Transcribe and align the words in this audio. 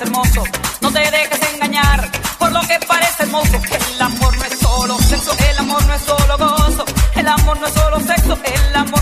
Hermoso. 0.00 0.44
No 0.80 0.92
te 0.92 1.00
dejes 1.00 1.54
engañar 1.54 2.10
por 2.38 2.52
lo 2.52 2.60
que 2.60 2.78
parece 2.86 3.24
hermoso. 3.24 3.60
El 3.94 4.02
amor 4.02 4.36
no 4.36 4.44
es 4.44 4.58
solo 4.58 4.98
sexo, 4.98 5.32
el 5.50 5.58
amor 5.58 5.84
no 5.86 5.94
es 5.94 6.02
solo 6.02 6.38
gozo. 6.38 6.84
El 7.14 7.28
amor 7.28 7.58
no 7.60 7.66
es 7.66 7.74
solo 7.74 8.00
sexo, 8.00 8.38
el 8.44 8.76
amor 8.76 8.95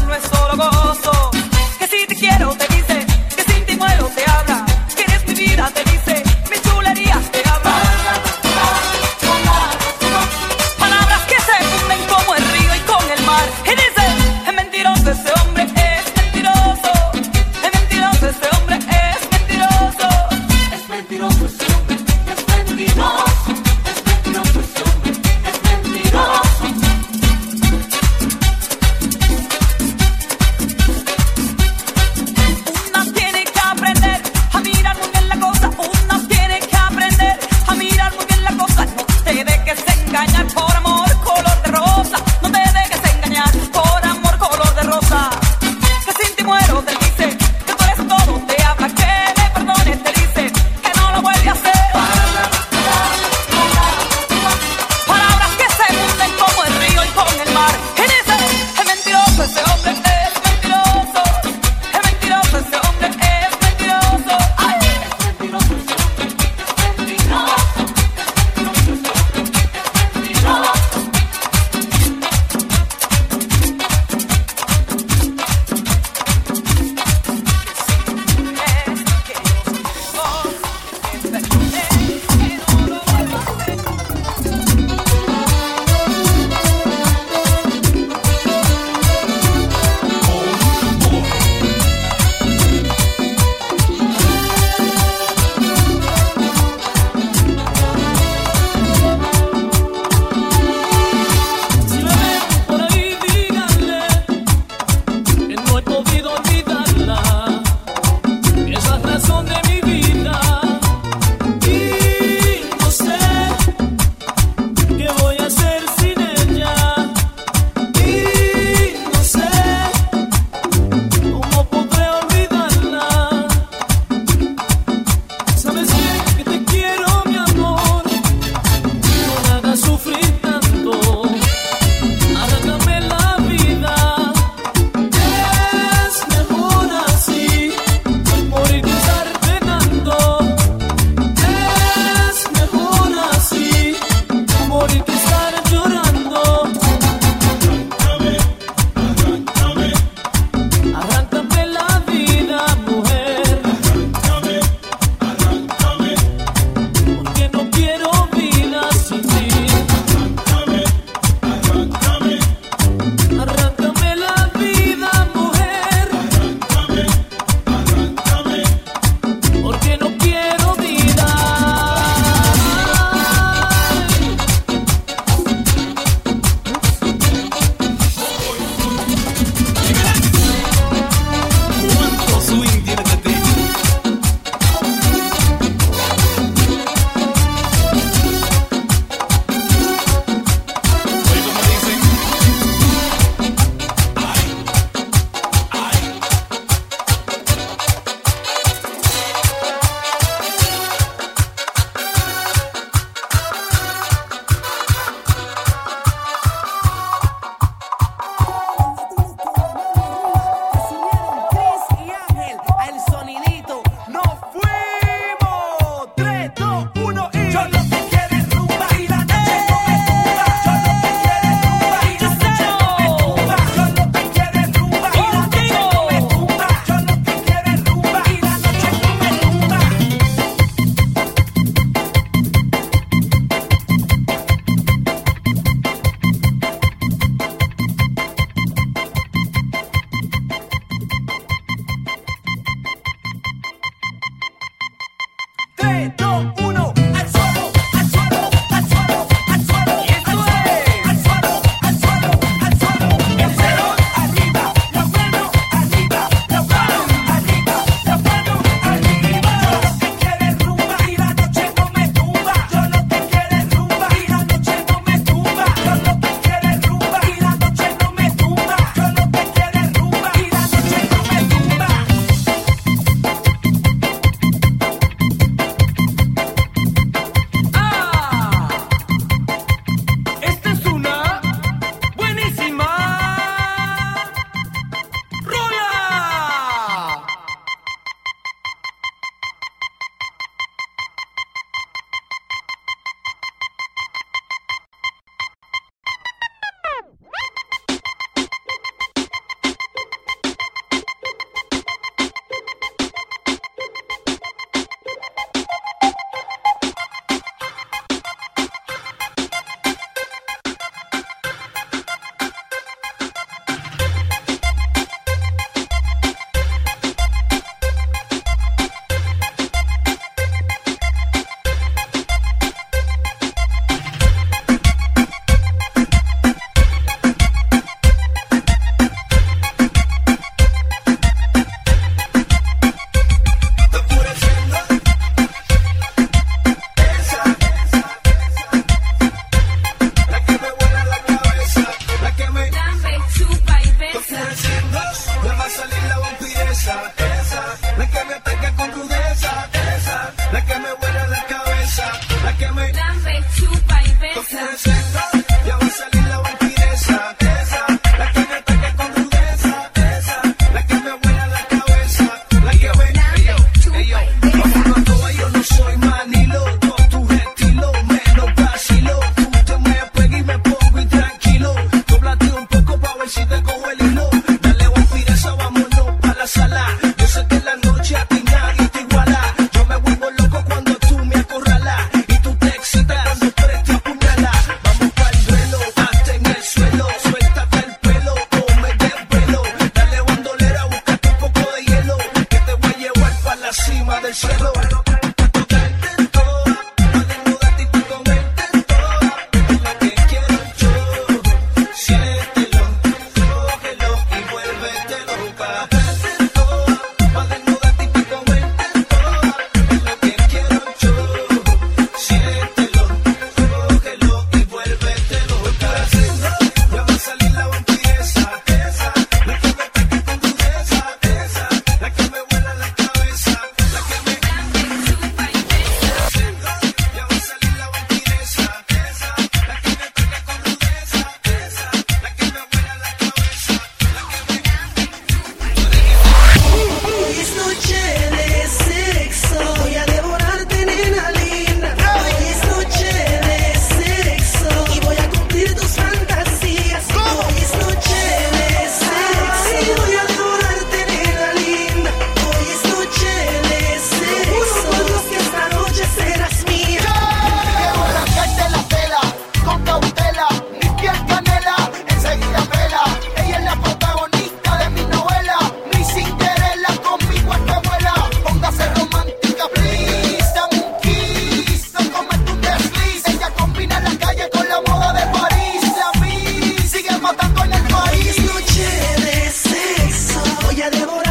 de 480.90 481.02
amor. 481.02 481.23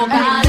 lugar. 0.00 0.39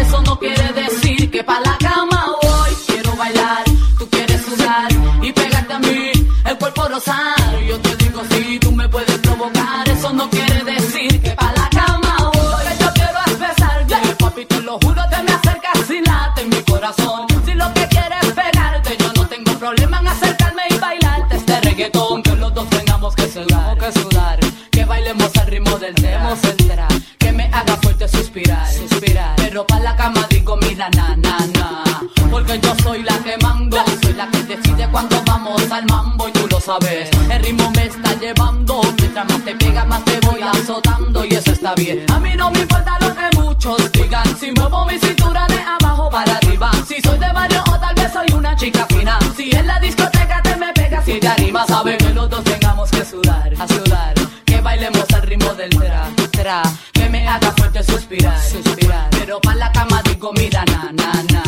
mí 42.22 42.34
no 42.36 42.52
me 42.52 42.60
importa 42.60 42.98
lo 43.00 43.14
que 43.14 43.38
muchos 43.38 43.92
digan. 43.92 44.26
Si 44.40 44.52
muevo 44.52 44.86
mi 44.86 44.98
cintura 45.00 45.46
de 45.48 45.60
abajo 45.60 46.10
para 46.10 46.36
arriba. 46.38 46.72
Si 46.88 47.02
soy 47.02 47.18
de 47.20 47.32
barrio 47.32 47.64
o 47.72 47.80
tal 47.80 47.96
vez 47.96 48.12
soy 48.14 48.28
una 48.34 48.56
chica 48.56 48.86
fina. 48.88 49.20
Si 49.36 49.52
en 49.56 49.68
la 49.68 49.80
discoteca 49.80 50.42
te 50.42 50.56
me 50.56 50.72
pegas 50.74 51.08
y 51.08 51.20
te 51.20 51.28
animas. 51.28 51.68
Sabe 51.68 51.98
que 51.98 52.14
los 52.14 52.30
dos 52.30 52.44
tengamos 52.44 52.90
que 52.92 53.04
sudar, 53.04 53.52
a 53.60 53.68
sudar. 53.68 54.14
Que 54.46 54.62
bailemos 54.62 55.06
al 55.14 55.24
ritmo 55.24 55.54
del 55.56 55.72
será, 55.72 56.10
será. 56.34 56.62
Que 56.94 57.10
me 57.10 57.28
haga 57.28 57.52
fuerte 57.52 57.84
suspirar, 57.84 58.40
suspirar. 58.42 59.10
Pero 59.12 59.40
pa' 59.42 59.56
la 59.56 59.72
cama 59.72 60.02
digo, 60.04 60.32
mira, 60.34 60.64
na, 60.66 60.92
na, 60.92 61.24
na. 61.32 61.44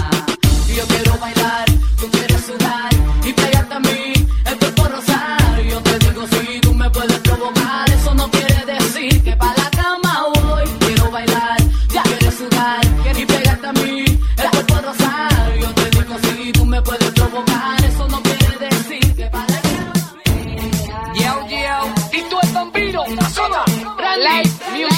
Yo 0.75 0.85
quiero 0.87 1.17
bailar. 1.19 1.42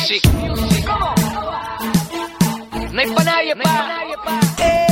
music. 0.06 0.24
No 2.92 3.02
hay 3.02 3.08
pa' 3.12 3.24
nadie, 3.24 3.56
pa'. 3.56 4.40
Eh, 4.60 4.85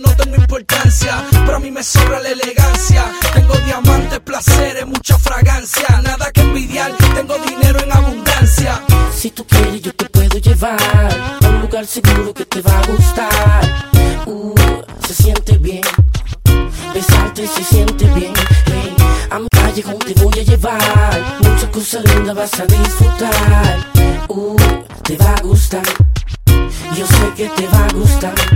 no 0.00 0.14
tengo 0.16 0.36
importancia. 0.36 1.24
Para 1.46 1.58
mí 1.58 1.70
me 1.70 1.82
sobra 1.82 2.20
la 2.20 2.28
elegancia. 2.30 3.04
Tengo 3.34 3.54
diamantes, 3.66 4.20
placeres, 4.20 4.86
mucha 4.86 5.18
fragancia. 5.18 5.86
Nada 6.02 6.30
que 6.32 6.40
envidiar, 6.40 6.92
tengo 7.14 7.36
dinero 7.38 7.80
en 7.80 7.92
abundancia. 7.92 8.82
Si 9.14 9.30
tú 9.30 9.46
quieres, 9.46 9.82
yo 9.82 9.92
te 9.94 10.06
puedo 10.06 10.38
llevar 10.38 10.78
a 11.42 11.48
un 11.48 11.60
lugar 11.62 11.86
seguro 11.86 12.34
que 12.34 12.44
te 12.44 12.60
va 12.60 12.78
a 12.78 12.86
gustar. 12.86 13.92
Uh, 14.26 14.54
se 15.06 15.14
siente 15.14 15.58
bien. 15.58 15.82
Besarte 16.92 17.46
se 17.46 17.64
siente 17.64 18.06
bien. 18.14 18.32
Hey, 18.66 18.94
a 19.30 19.38
mi 19.38 19.48
calle 19.48 19.82
te 19.82 20.22
voy 20.22 20.38
a 20.38 20.42
llevar. 20.42 21.38
Muchas 21.40 21.70
cosas 21.70 22.04
lindas 22.04 22.34
vas 22.34 22.60
a 22.60 22.66
disfrutar. 22.66 23.86
Uh, 24.28 24.56
te 25.02 25.16
va 25.16 25.34
a 25.34 25.40
gustar. 25.42 25.82
Yo 26.96 27.06
sé 27.06 27.32
que 27.36 27.48
te 27.48 27.66
va 27.66 27.86
a 27.86 27.92
gustar. 27.92 28.53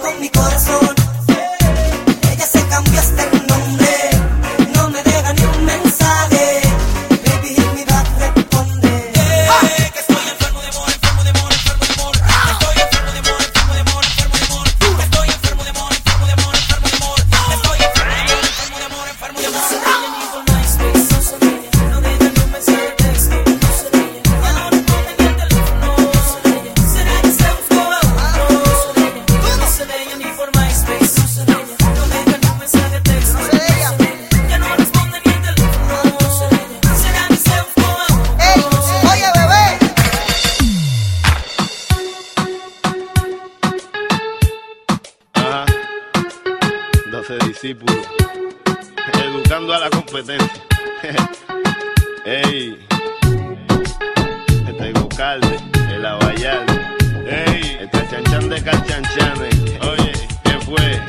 com 0.00 0.20
mi 0.20 0.28
corazón. 0.30 0.89
12 47.10 47.38
discípulos. 47.48 47.96
Educando 49.14 49.74
a 49.74 49.80
la 49.80 49.90
competencia. 49.90 50.62
Ey. 52.24 52.78
Este 54.68 54.88
es 54.88 54.94
Gocalde, 54.94 55.58
el 55.92 56.06
Abayal. 56.06 56.64
Ey. 57.26 57.78
Este 57.80 57.98
es 57.98 58.10
Chanchan 58.10 58.48
de 58.48 58.62
Calchanchanes. 58.62 59.56
Oye, 59.82 60.12
¿qué 60.44 60.52
fue? 60.64 60.99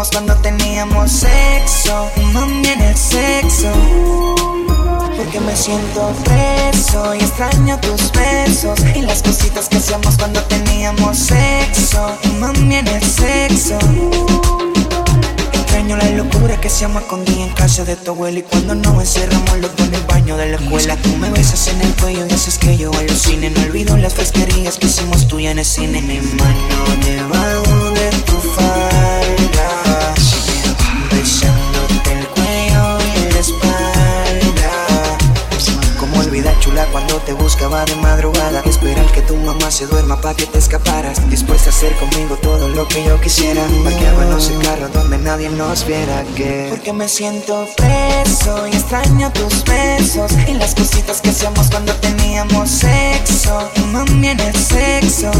Hacíamos 0.00 0.10
cuando 0.10 0.34
teníamos 0.36 1.10
sexo. 1.10 2.10
Mami, 2.32 2.68
en 2.68 2.80
el 2.80 2.96
sexo. 2.96 3.70
Porque 5.16 5.40
me 5.40 5.54
siento 5.54 6.12
preso 6.24 7.14
y 7.14 7.18
extraño 7.18 7.78
tus 7.80 8.10
besos 8.12 8.78
y 8.94 9.02
las 9.02 9.22
cositas 9.22 9.68
que 9.68 9.76
hacíamos 9.76 10.16
cuando 10.16 10.42
teníamos 10.44 11.18
sexo. 11.18 12.16
Mami, 12.38 12.76
en 12.76 12.88
el 12.88 13.02
sexo. 13.02 13.78
Extraño 15.52 15.96
la 15.96 16.10
locura 16.10 16.58
que 16.60 16.68
hacíamos 16.68 17.04
con 17.04 17.24
día 17.24 17.44
en 17.44 17.52
casa 17.52 17.84
de 17.84 17.94
tu 17.94 18.10
abuela 18.10 18.40
Y 18.40 18.42
cuando 18.42 18.74
nos 18.74 18.98
encerramos 19.00 19.58
los 19.58 19.76
dos 19.76 19.86
en 19.86 19.94
el 19.94 20.02
baño 20.02 20.36
de 20.36 20.46
la 20.50 20.56
escuela 20.56 20.96
Tú 20.96 21.10
me 21.16 21.30
besas 21.30 21.68
en 21.68 21.80
el 21.80 21.94
cuello 21.94 22.26
y 22.28 22.32
haces 22.32 22.58
que 22.58 22.76
yo 22.76 22.90
alucine 22.92 23.50
No 23.50 23.62
olvido 23.62 23.96
las 23.96 24.14
fresquerías 24.14 24.78
que 24.78 24.86
hicimos 24.86 25.28
tú 25.28 25.38
y 25.38 25.46
en 25.46 25.60
el 25.60 25.64
cine 25.64 26.02
Mi 26.02 26.20
mano 26.20 27.04
debajo 27.04 27.90
de 27.92 28.10
tu 28.26 28.40
falda 28.40 28.89
te 37.30 37.34
buscaba 37.34 37.84
de 37.84 37.94
madrugada. 37.96 38.60
Esperar 38.66 39.06
que 39.12 39.22
tu 39.22 39.36
mamá 39.36 39.70
se 39.70 39.86
duerma 39.86 40.20
pa' 40.20 40.34
que 40.34 40.46
te 40.46 40.58
escaparas. 40.58 41.16
Dispuesta 41.30 41.70
a 41.70 41.72
hacer 41.72 41.94
conmigo 41.94 42.36
todo 42.42 42.68
lo 42.68 42.88
que 42.88 43.04
yo 43.04 43.20
quisiera. 43.20 43.62
Parqueábamos 43.84 44.50
el 44.50 44.58
carro 44.58 44.88
donde 44.88 45.16
nadie 45.18 45.48
nos 45.50 45.86
viera. 45.86 46.24
Que 46.34 46.66
Porque 46.70 46.92
me 46.92 47.06
siento 47.08 47.68
preso 47.76 48.66
y 48.66 48.70
extraño 48.72 49.30
tus 49.32 49.62
besos. 49.64 50.32
Y 50.48 50.54
las 50.54 50.74
cositas 50.74 51.20
que 51.20 51.30
hacíamos 51.30 51.70
cuando 51.70 51.94
teníamos 51.94 52.68
sexo. 52.68 53.70
Mami 53.92 54.30
en 54.30 54.40
el 54.40 54.56
sexo. 54.56 55.30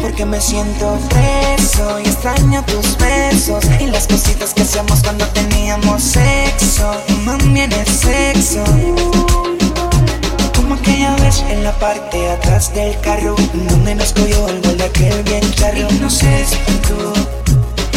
Porque 0.00 0.24
me 0.24 0.40
siento 0.40 0.98
preso 1.10 2.00
y 2.00 2.08
extraño 2.08 2.64
tus 2.64 2.96
besos. 2.96 3.62
Y 3.78 3.88
las 3.88 4.06
cositas 4.06 4.54
que 4.54 4.62
hacíamos 4.62 5.02
cuando 5.02 5.26
teníamos 5.28 6.02
sexo. 6.02 6.92
Mami 7.26 7.60
en 7.60 7.72
el 7.72 7.86
sexo. 7.86 8.64
La 11.66 11.72
parte 11.80 12.30
atrás 12.30 12.72
del 12.74 12.96
carro 13.00 13.34
Donde 13.52 13.96
nos 13.96 14.12
cogió 14.12 14.48
el 14.48 14.62
gol 14.62 14.76
de 14.78 14.84
aquel 14.84 15.22
bien 15.24 15.42
charro. 15.54 15.88
Y 15.90 15.98
no 15.98 16.08
sé 16.08 16.46
si 16.46 16.56
tú 16.86 16.98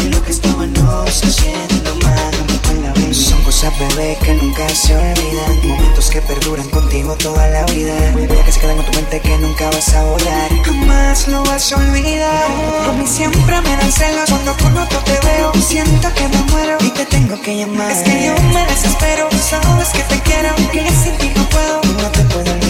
en 0.01 0.11
lo 0.11 0.23
que 0.23 0.31
estábamos 0.31 1.23
haciendo 1.23 1.89
mami 2.03 2.57
con 2.65 2.81
la 2.83 2.91
vez 2.93 3.15
Son 3.15 3.39
cosas 3.43 3.71
bebé 3.77 4.17
que 4.23 4.33
nunca 4.33 4.67
se 4.69 4.95
olvidan. 4.95 5.67
Momentos 5.67 6.09
que 6.09 6.19
perduran 6.21 6.67
contigo 6.69 7.15
toda 7.15 7.47
la 7.49 7.63
vida. 7.65 7.93
Bebé 8.15 8.41
que 8.43 8.51
se 8.51 8.59
quedan 8.59 8.79
en 8.79 8.85
tu 8.85 8.93
mente 8.93 9.19
que 9.19 9.37
nunca 9.37 9.69
vas 9.69 9.93
a 9.93 10.03
borrar 10.03 10.49
Jamás 10.65 11.27
lo 11.27 11.43
vas 11.43 11.71
a 11.71 11.77
olvidar. 11.77 12.47
A 12.89 12.91
mí 12.93 13.05
siempre 13.05 13.61
me 13.61 13.75
dan 13.77 13.91
celos 13.91 14.29
cuando 14.29 14.53
con 14.63 14.77
otro 14.77 14.99
te 15.09 15.17
veo. 15.27 15.53
Siento 15.61 16.07
que 16.15 16.27
me 16.27 16.41
muero 16.51 16.77
y 16.81 16.89
te 16.89 17.05
tengo 17.05 17.39
que 17.41 17.55
llamar. 17.57 17.91
Es 17.91 17.99
que 17.99 18.25
yo 18.25 18.33
me 18.51 18.65
desespero, 18.65 19.29
sabes 19.47 19.89
que 19.89 20.01
te 20.11 20.19
quiero 20.21 20.55
Que 20.71 20.89
sin 21.03 21.15
ti 21.19 21.31
no 21.35 21.43
puedo, 21.49 21.81
no 22.01 22.09
te 22.09 22.23
puedo 22.23 22.51
olvidar 22.51 22.68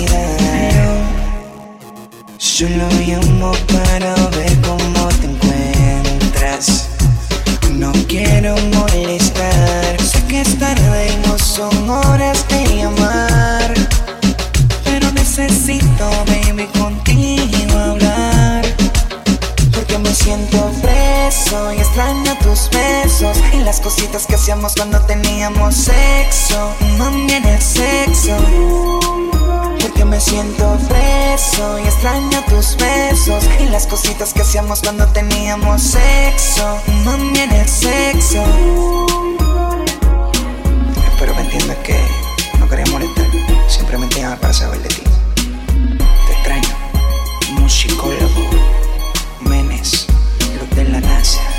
Solo 2.60 2.89
llamo 3.08 3.54
para 3.72 4.13
ver 4.32 4.60
cómo 4.60 5.08
te 5.22 5.28
encuentras. 5.28 6.89
No 7.72 7.93
quiero 8.10 8.54
molestar 8.74 10.02
Sé 10.02 10.22
que 10.28 10.41
es 10.41 10.60
tarde 10.60 11.08
y 11.08 11.26
no 11.26 11.38
son 11.38 11.89
horas 11.89 12.45
de 12.50 12.80
llamar 12.80 13.74
Pero 14.84 15.10
necesito, 15.13 16.10
baby, 16.28 16.65
contigo 16.78 17.80
hablar 17.80 18.65
Porque 19.72 19.98
me 19.98 20.13
siento 20.13 20.69
preso 20.82 21.72
y 21.72 21.78
extraño 21.78 22.38
tus 22.39 22.69
besos 22.72 23.38
Y 23.54 23.60
las 23.60 23.80
cositas 23.80 24.28
que 24.28 24.36
hacíamos 24.36 24.76
cuando 24.76 25.00
teníamos 25.06 25.76
sexo 25.76 26.76
en 26.82 27.45
el 27.45 27.62
sexo 27.62 29.38
porque 29.99 30.05
me 30.05 30.19
siento 30.21 30.77
preso 30.88 31.79
y 31.79 31.83
extraño 31.83 32.43
tus 32.47 32.77
besos 32.77 33.43
Y 33.59 33.65
las 33.69 33.85
cositas 33.85 34.33
que 34.33 34.41
hacíamos 34.41 34.81
cuando 34.81 35.05
teníamos 35.07 35.81
sexo. 35.81 36.79
Mami 37.03 37.38
en 37.38 37.51
el 37.51 37.67
sexo. 37.67 38.43
Espero 41.12 41.35
me 41.35 41.41
entiendas 41.41 41.77
que 41.77 41.99
no 42.59 42.69
quería 42.69 42.85
molestar. 42.91 43.25
Simplemente 43.67 44.21
llamar 44.21 44.39
para 44.39 44.53
saber 44.53 44.79
de 44.81 44.89
ti. 44.89 45.03
Te 46.27 46.33
extraño. 46.33 46.69
Musicólogo. 47.59 48.49
Menes. 49.41 50.07
Los 50.57 50.75
de 50.75 50.83
la 50.85 51.01
NASA 51.01 51.59